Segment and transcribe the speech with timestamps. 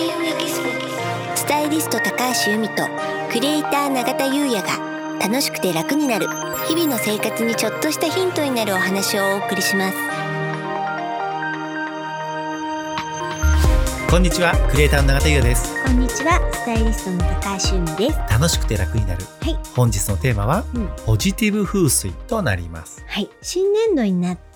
[0.00, 0.60] 優也ギス
[1.36, 2.86] スタイリスト高橋由美と
[3.30, 6.26] クリエイター永田優也が楽しくて楽になる
[6.66, 9.96] 日々の生活にちょっとしたヒントになるお話をお送りします。
[14.10, 15.84] こんにちはクリエイターの永田優也です。
[15.84, 18.18] こんにちはスタイリストの高橋由美です。
[18.30, 19.24] 楽しくて楽になる。
[19.40, 23.04] はい、本日のテーマはうん、ポジティブ風水となります。
[23.06, 23.28] はい。
[23.42, 24.49] 新年度になって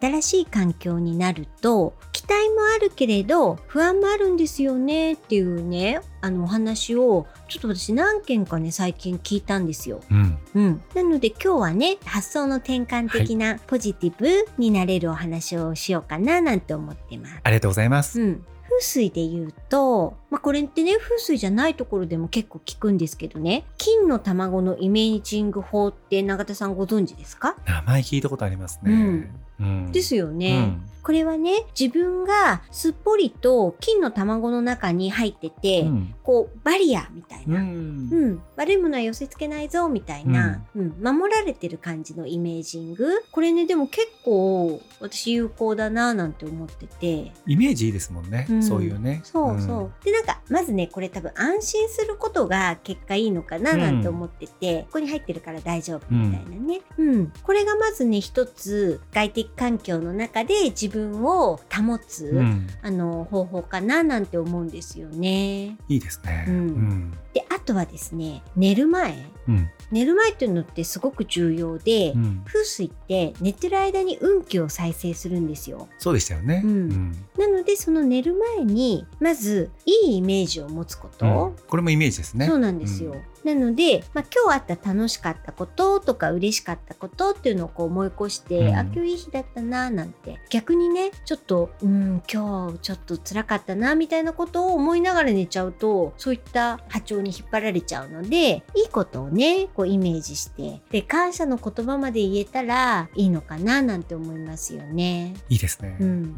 [0.00, 10.00] 新しい環境になると期待もあるけれど不安もあるんですよねっていうねあのお話をちょっと私何件かね最近聞いたんですよ。
[10.10, 10.38] うん。
[10.54, 17.40] うん、なので今日はね発想の転換的なポジティブになれるお話をしようかななんて思ってます。
[17.42, 18.44] ありがとうございます、うん。
[18.61, 23.64] 風水で言うと、まあ、これってね風水じゃないところでも結構聞くんですけどね。
[23.78, 29.92] 金の卵のイメージング法って永田さんご存知ですか、名前聞いたことありますね、うん。
[29.92, 30.50] ですよね。
[30.50, 36.14] うんこれはね自分がすっぽりと金の卵の中に入ってて、うん。
[36.22, 38.08] こうバリアみたいな、うん。
[38.12, 40.94] うん、悪いものは寄せ付けないぞみたいな、うん。
[41.02, 43.24] 守られてる感じのイメージング。
[43.32, 47.32] これねでも結構私有効だななんて思ってて。
[47.46, 48.62] イメージいいですもんね、うん。
[48.62, 49.20] そういうね。
[49.24, 57.32] そうそう、でなんかまずねこれ多分安心することが結果いいのかななんて思ってて、ここに入ってるから大丈夫みたいなね、うん。
[57.42, 62.38] これがまずね一つ外的環境の中で自分を保つ、うん。
[62.38, 65.76] うんあの方法かななんて思うんですよね。
[65.88, 66.44] いいですね。
[66.48, 66.54] うん。
[66.54, 67.18] うん。
[67.32, 69.16] であとはですね寝る前。
[69.48, 69.70] うん。
[69.90, 72.42] 寝る前っていうのってすごく重要で、うん。
[72.46, 75.88] 風水って寝てる間に運気を再生するんですよ。
[75.98, 77.12] そうでしたよね、うん。
[77.38, 81.66] なのでその寝る前にまずいいイメージを持つこと、うん。
[81.66, 82.46] これもイメージですね。
[82.46, 83.16] そうなんですよ。
[83.44, 88.74] なので、まあ、今日あった楽しかったこととか嬉しかったことっていうのをこう思い起こして、うん。
[88.74, 105.34] あ今日いい日だったななんて逆にねちょっとうん今日ちょっと辛かったなみたいなことを思いながら寝ちゃうとそういった波長に引っ張られちゃうのでいいことをねこうイメージしてで感謝の言葉まで言えたらいいのかななんて思いますよね。
[105.48, 106.34] いいですね、うん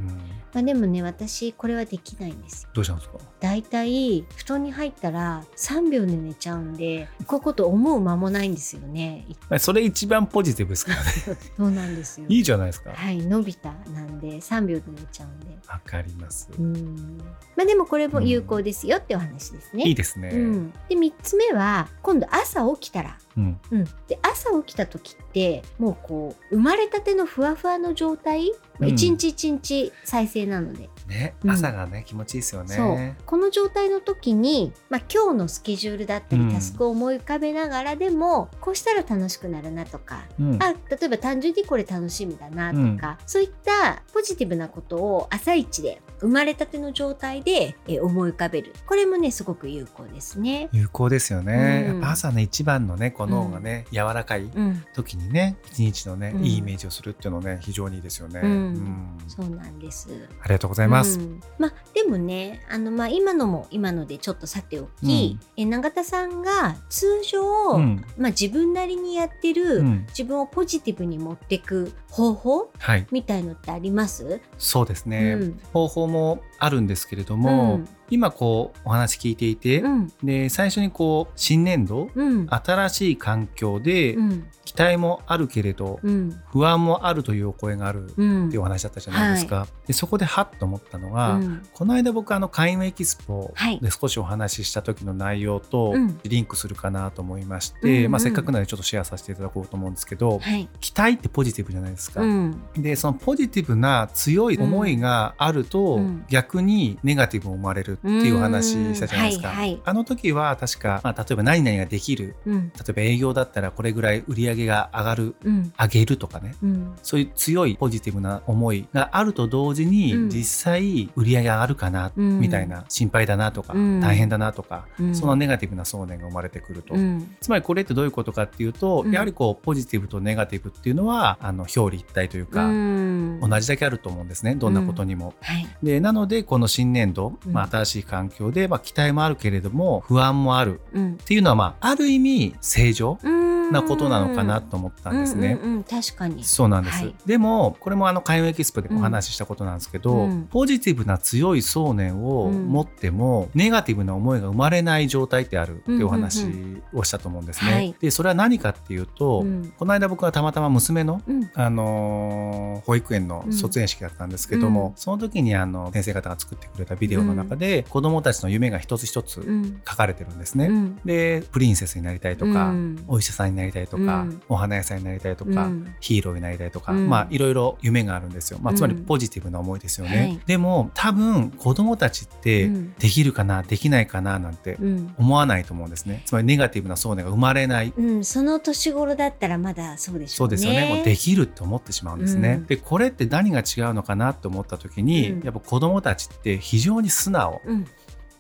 [0.55, 2.71] まあ、でもね私これはできないんですよ。
[2.73, 3.19] どうしたんですか？
[3.41, 11.11] だいたい布団に入ったら3秒で寝ちゃうんでこういうこと思う間もないんですよねまあそれ一番ポジティブですからね。
[11.57, 12.27] そうなんですよ。
[12.29, 12.91] いいじゃないですか。
[12.91, 15.55] わ、はいのび太なんで3秒で寝ちゃうんで。
[15.85, 17.19] かります、うん。
[17.57, 23.19] まあでもこれも有効ですよってお話ですね、いいですね、うん、で3つ目は今度朝起きたら。
[23.37, 23.61] うん。
[23.71, 30.91] うん、で朝起きた時ってもうこう生まれたてのふわふわの状態、うん一日一日再生なので。
[31.07, 31.51] ねうん。
[31.51, 33.17] 朝がね、気持ちいいですよね。
[33.27, 36.49] この状態の時に、まあ、今日のスケジュールだったうん。
[36.49, 40.63] りタスクを思い浮かべながらでも、こうしたら楽しくなるなとか、うん。
[40.63, 48.73] あ例えば単純にこれ楽しみだなとか、そういったポジティブなことを朝一で生まれたての状態でえ思い浮かべる。
[48.87, 50.69] これもねすごく有効ですね。
[50.73, 52.05] 有効ですよね、うん。
[52.05, 56.45] 朝ね一番のねこの脳がね、柔らかいうん、時にね一日のね、うん。
[56.45, 58.51] いいイメージをするっていうのね非常にいいですよね、うん。
[58.51, 59.19] うん。
[59.29, 60.09] そうなんです。
[60.41, 61.41] ありがとうございます、うん。
[61.59, 68.05] まあでもねあの、まあ、今のも今のでちょっとさておき、え永田さんが通常、うん。
[68.17, 70.07] まあ、自分なりにやってる、うん。
[70.09, 73.07] 自分をポジティブに持っていく方法はい。
[73.11, 74.41] みたいのってあります？
[74.59, 75.61] そうですね、うん。
[75.73, 77.89] 方法もあるんですけれども、うん。
[78.15, 80.13] 今こうお話聞いていて、うん。
[80.23, 82.47] で最初にこう新年度うん。
[82.49, 84.47] 新しい環境でうん。
[84.65, 86.41] 期待もあるけれど、うん。
[86.51, 88.47] 不安もあるというお声があるうん。
[88.47, 91.63] っていうお話だったじゃないですか、でそこでハッと思ったのが、うん。
[91.73, 93.79] この間僕あの開運エキスポはい。
[93.81, 96.19] で少しお話しした時の内容とうん。
[96.25, 98.11] リンクするかなと思いまして、うんうん。
[98.13, 100.69] まあ、せっかくなのでちょっとシェアさせていただこうと思うんですけど、はい。
[100.81, 102.23] 期待ってポジティブじゃないですか。
[102.23, 102.63] うん。
[102.77, 106.25] でそのポジティブな強い思いがあると、うん。
[106.29, 109.49] 逆にネガティブも生まれるっていうお話したじゃないですか。
[109.49, 109.57] うん。
[109.57, 109.81] はいはい。
[109.85, 112.37] あの時は確か、まあ、例えば何々ができる。
[112.47, 112.69] うん。
[112.69, 115.73] 例えば営業だったらこれぐらい売り上げが上がるうん。
[115.79, 116.55] 上げるとかね。
[116.63, 116.95] うん。
[117.03, 120.29] そういう強いポジティブな思いがあると同時に、うん。
[120.29, 122.41] 実際売り上げ上がるかな、うん。
[122.41, 122.85] みたいな。
[122.89, 124.01] 心配だなとか、うん。
[124.01, 125.15] 大変だなとか、うん。
[125.15, 126.95] そのネガティブな想念が生まれてくると。
[126.95, 127.37] うん。
[127.41, 129.13] つまりこれってどういうことかっていうと、うん。
[129.13, 133.41] やはりこうポジティブとネガティブっていうのはあの表裏一体というか、うん。
[133.41, 135.35] 同じだけあると思うんですねどんなことにも。
[135.41, 135.67] はい。
[135.83, 137.53] でなのでこの新年度、うん。
[137.53, 140.81] まあ、新しい環境で、まあ、期待もあるけれども不安もある。
[140.93, 141.13] うん。
[141.13, 145.59] っていうのは、まあ、ある意味正常うんなことなのかなと思ったんですね。
[145.63, 146.45] うんうんうん確かに。
[146.45, 147.15] そうなんです、はい。
[147.27, 150.49] でもこれもあの開運エキスポでお話ししたことなんですけど、うん。
[150.51, 156.47] ポジティブな強い想念を持っても、ネガティブな思いが生まれない状態ってあるっていうお話
[156.93, 157.73] をしたと思うんですね。
[157.73, 157.95] はい。
[158.01, 159.73] でそれは何かっていうと、うん。
[159.79, 161.51] この間僕はたまたま娘のうん。
[161.55, 164.93] あのー保育園の卒園式だったんですけども、うん。
[164.97, 169.81] その時にあの先生方が作ってくれたビデオの中で、子どもたちの夢が一つ一つうん。
[169.89, 170.67] 書かれてるんですね。
[170.67, 170.97] うん。
[171.05, 173.05] でプリンセスになりたいとか、うん。
[173.09, 174.43] お医者さんになりたいとか、うん。
[174.49, 175.95] お花屋さんになりたいとか、うん。
[176.01, 177.09] ヒーローになりたいとか、うん。
[177.09, 178.77] まあいろいろ夢があるんですよ、まあ、うん。
[178.77, 180.41] つまりポジティブな思いですよね、はい。
[180.47, 182.95] でも多分子どもたちってうん。
[182.95, 185.15] できるかなできないかななんてうん。
[185.19, 186.23] 思わないと思うんですね。
[186.27, 187.93] つまりネガティブな想念が生まれない。
[187.97, 190.57] うん、その年頃だったらまだそうでしょうね。
[190.57, 190.95] そうですよね。
[190.95, 192.67] もうできるって思ってしまうんですね、うん。
[192.67, 195.45] でこれって何が違うのかなって思った時に、うん。
[195.45, 197.61] やっぱ子どもたちって非常に素直。
[197.65, 197.87] うん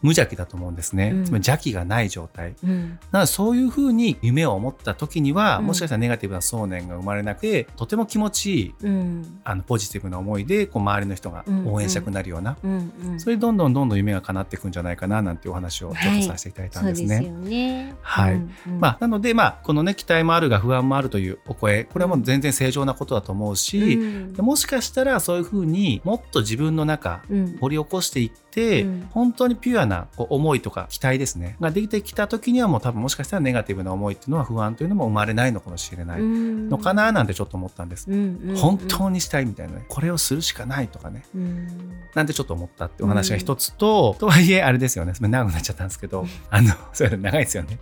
[0.04, 1.24] 無邪気だと思うんですね、うん。
[1.24, 2.54] つまり邪気がない状態。
[2.62, 2.98] うん。
[3.10, 5.66] なのでそういうふうに夢を思った時には、うん。
[5.66, 9.40] もしかしたらネガティブな想念が生まれなくてとても気持ちいいうん。
[9.44, 13.18] あのポジティブな思いでこう周りの人が応援したくなるような、うんうん。
[13.20, 17.94] それでどんどんどんどん夢が叶っていくんじゃないかななんてお話をちょっとさせていただいたんですね。
[18.02, 18.40] はい。
[18.78, 23.98] まあ、なので、まあ、このね期待もあるが不安もあるというお声これはもう全然正常なことだと思うし、
[24.36, 27.56] もしかしたらそういうふうにもっと自分の中うん。
[27.58, 29.08] 掘り起こしていって、うん。
[29.12, 31.56] 本当にピュアなこう思いとか期待ですね。
[31.60, 36.22] ができてきた時にはもう多分もしかしたらネガティブな思いっていうのは不安というのも生まれないのかもしれない。
[36.22, 37.12] のかな？
[37.12, 38.10] なんてちょっと思ったんです。
[38.10, 38.56] うんうんうん。
[38.56, 39.84] 本当にしたいみたいなね。
[39.88, 41.24] これをするしかないとかね。
[41.34, 41.68] うん。
[42.14, 45.14] なんてちょっと思ったってお話が一つと、とはいえあれですよね。
[45.14, 47.78] それ長くなっちゃったんですけどあのそれ長いですよね。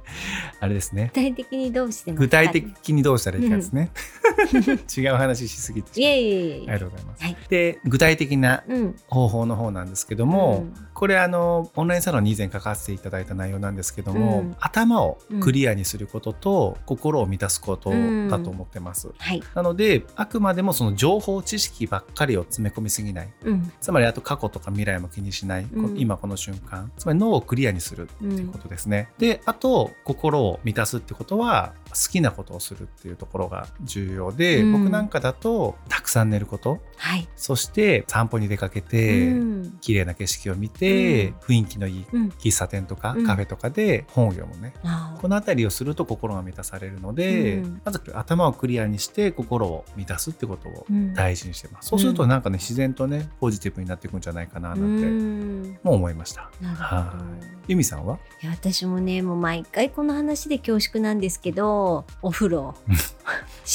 [0.61, 1.11] あれですね。
[1.15, 3.91] 具体的にどうして具体的にどうしたらいいかですね、
[4.97, 8.97] 違う話しすぎてありがとうございます、はいで具体的なうん。
[9.09, 14.57] 方法の方なんですけども、うんこれあのオンラインサロンに以前書かせていただいた内容なんですけども、うん。
[14.61, 19.43] 頭をクリアにすることと、心を満たすことだと思ってます、はい。
[19.57, 23.33] なのであくまでもその情報知識ばっかりを詰め込みすぎない。
[23.43, 23.73] うん。
[23.81, 25.67] つまりあと過去とか未来も気にしない、
[25.97, 26.93] 今この瞬間。
[26.97, 34.85] つまり脳をクリアにするっていうことですね、であと心を満たすってことは好きなことをするっていうところが重要で、うん。
[34.85, 36.81] 僕なんかだとたくさん寝ること。
[36.97, 37.27] はい。
[37.35, 39.79] そして散歩に出かけて、うん。
[39.81, 42.29] 綺麗な景色を見て、うん雰囲気のいいうん。
[42.39, 43.27] 喫茶店とかうん。
[43.27, 51.15] カフェとかで本を読むね、あこの辺りをすると心が満たされるので、うんまず頭をクリアにして心を満たすってことをうん。
[51.15, 55.79] 大事にしてます、そうするとなんかね自然とねポジティブになっていくんじゃないかななんてうん。
[55.83, 56.51] も思いました。
[56.63, 57.15] は
[57.67, 57.73] い。
[57.73, 62.75] 由美さんはいや私もねもう毎回この話で恐縮なんですけどお風呂。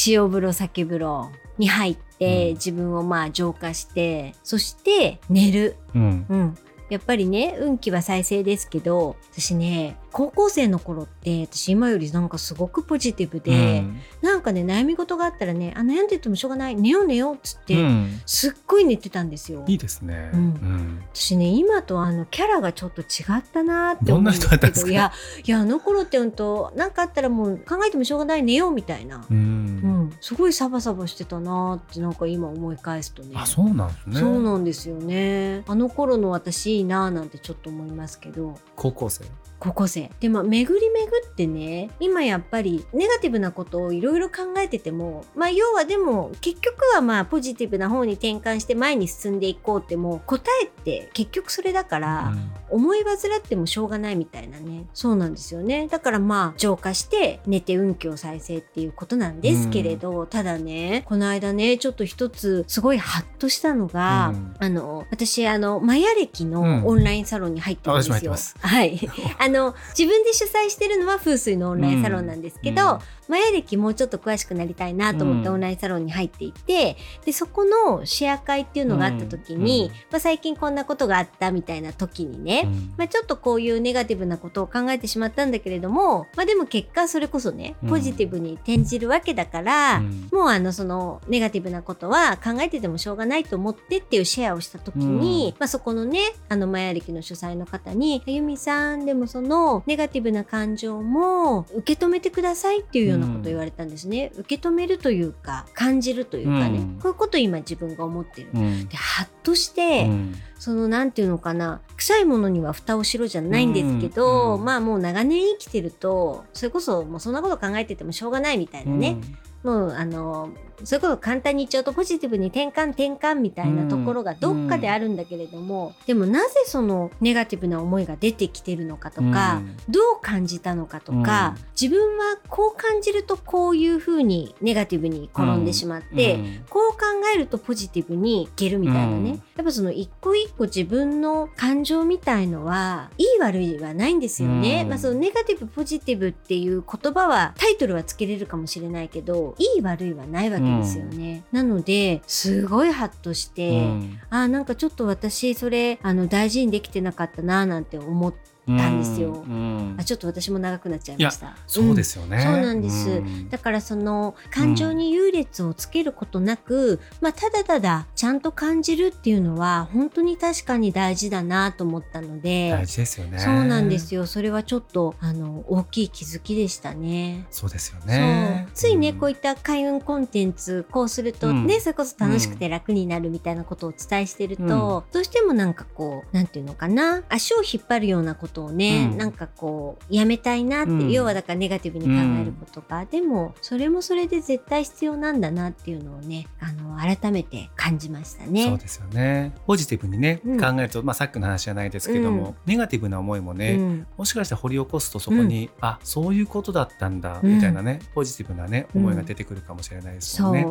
[0.07, 2.53] 塩風呂酒風呂に入って、うん。
[2.55, 6.25] 自分をまあ浄化してそして寝る、うん。
[6.29, 6.57] うん、
[6.89, 13.99] やっぱりね運気は再生ですけど私ね高校生の頃って私今よりなんかすごくポジティブで、うん。
[14.21, 18.21] なんかね悩み事があったらねあ悩んでてもしょうがない寝よう寝ようっつって、うん。
[18.25, 19.63] すっごい寝てたんですよ。
[19.67, 20.31] いいですね。
[20.33, 20.39] うん。
[20.39, 21.03] うん。
[21.13, 23.05] 私ね今とあのキャラがちょっと違
[23.37, 24.87] ったなって思うんですどんな人だったんですか？
[24.87, 25.11] けどいや
[25.43, 34.19] いやあの頃って本当なんかあったらもう考えてもしょうがない寝ようみたいな、ううんんすごいサバサバしてたなってなんか今思い返すとねあそうなんですね。
[34.19, 39.25] そうなんですよねあの頃の私いいななんてちょっと思いますけど高校生？
[39.59, 52.33] 高校生でも巡り巡ってね今やっぱりネガティブなことをいろいろ考えててもまあ要はでも結局はまあポジティブな方に転換して前に進んでいこうってもう答えって結局それだから、
[52.69, 54.85] 思い煩ってもしょうがないみたいなね。
[54.93, 55.87] そうなんですよね。
[55.87, 64.55] だからまあ浄化して寝て運気を再生っていうことなんですけれど、ただねこの間ねちょっと一つすごいハッとしたのが、うん。
[64.59, 66.51] あの私あのマヤ歴うん。
[66.51, 68.55] のオンラインサロンに入ってるんですよ、あ私も入ってます。
[68.59, 68.99] はい
[69.47, 72.99] あの自分で主催してるのは風水のオンラインサロンなんですけど、うん。
[73.27, 75.55] マヤ歴もうちょっと詳しくなりたいなと思ってうん。
[75.55, 79.91] オンラインサロンに入っていて、でそこのシェア会っていうのがあった時に、うん。
[80.11, 82.93] まあ、最近こんなことがあったみたいな時にね、うん。
[82.97, 87.89] まあ、ちょっとこういうネガティブなことを考えてしまったんだけれども、まあ、でも結果それこそねうん。
[87.89, 90.29] ポジティブに転じるわけだから、うん。
[90.31, 106.99] もうあのそのネガティブなことは考えててもしょうがないと思ってっていうシェアをした時に、まあ、そこのねあのマヤ歴の主催の方に「あゆみさんでもそのネガティブな感情も受け止めてください」っていうようなことを言われたんですね、受け止めるというか感じるというかね、うん。
[107.01, 108.49] こういうことを今自分が思ってる。
[108.53, 108.87] うん。
[108.87, 110.35] でハッとして、うん。
[110.59, 114.59] そのなんていうのかな臭いものには蓋をしろじゃないんですけど、うん。
[114.59, 114.65] うん。
[114.65, 119.17] まあもう長年生きてるとそれこそもうそんなこと考えててもしょうがないみたいなね、
[119.63, 120.49] もうあの
[120.83, 136.97] それこそ簡単に言っちゃうとポジティブに転換転換みたいなところがどっかであるんだけれども、でもなぜそのネガティブな思いが出てきてるのかとか、どう感じたのかとか、自分はこう感じるとこういうふうにネガティブに転んでしまって、こう考
[137.33, 144.85] えるとポジティブにいけるみたいなね、やっぱその一個一個自分の感情みたいのはいい悪いはないんですよね。
[144.85, 151.43] まあそのネガティブポジティブっていう言葉はタイトルはつけれるかもしれないけどいい悪いはないわけですよね。
[151.51, 158.56] なのですごいハッとして、うん、あなんかちょっと私それあの大事にできてなかったななんて思って。
[158.67, 161.55] たんですよ、うん、あちょっと私も長くなっちゃいました。
[161.67, 173.39] そうですよね、うん、そうなんです、だからその感情に優劣をつけることなく、まあただただちゃんと感じるっていうのは本当に確かに大事だなと思ったので大事ですよね。
[173.39, 174.25] そうなんですよ。
[174.25, 177.45] それはちょっとあの大きい気づきでしたね。
[177.49, 178.67] そうですよね。
[178.73, 187.23] ついね、こういった開運コンテンツこうするとね、それこそ楽しくて楽になるみたいなことをお伝えしてると、どうしてもなんかこうなんていうのかな。
[187.29, 198.65] 足を引っ張るようなことことをね、うん、なんかこうやめたいなって、うん、要はだからネガティブに考えることが、うん、でもそれもそれで絶対必要なんだなっていうのをねあの改めて感じましたね。
[198.65, 199.53] そうですよね。
[199.67, 210.65] ポジティブにね、考えると、まあ、さっきの話じゃないですけども、ネガティブな思いもね、もしかしたら掘り起こすとそこに、うん、あそういうことだったんだみたいなね、ポジティブなね思いが出てくるかもしれないですよね。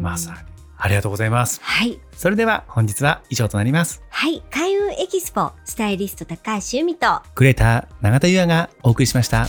[0.00, 1.60] まさにありがとうございます。
[1.62, 2.00] はい。
[2.12, 4.02] それでは本日は以上となります。
[4.10, 4.42] はい。
[4.50, 9.46] 開運エキスポ、スタイリスト高橋由美と、クレーター永田優也がお送りしました。